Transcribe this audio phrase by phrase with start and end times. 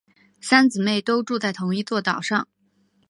[0.41, 2.47] 三姊妹都住在同一座岛上。